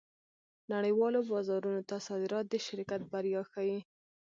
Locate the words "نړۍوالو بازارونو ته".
0.71-1.95